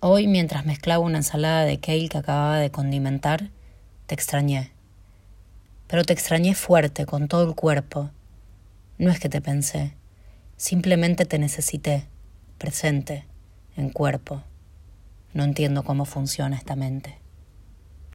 Hoy, 0.00 0.26
mientras 0.26 0.66
mezclaba 0.66 1.02
una 1.02 1.18
ensalada 1.18 1.64
de 1.64 1.80
kale 1.80 2.10
que 2.10 2.18
acababa 2.18 2.58
de 2.58 2.70
condimentar, 2.70 3.48
te 4.06 4.14
extrañé. 4.14 4.70
Pero 5.86 6.04
te 6.04 6.12
extrañé 6.12 6.54
fuerte, 6.54 7.06
con 7.06 7.28
todo 7.28 7.48
el 7.48 7.54
cuerpo. 7.54 8.10
No 8.98 9.10
es 9.10 9.18
que 9.18 9.30
te 9.30 9.40
pensé, 9.40 9.94
simplemente 10.58 11.24
te 11.24 11.38
necesité, 11.38 12.06
presente, 12.58 13.24
en 13.74 13.88
cuerpo. 13.88 14.42
No 15.32 15.44
entiendo 15.44 15.82
cómo 15.82 16.04
funciona 16.04 16.56
esta 16.56 16.76
mente. 16.76 17.16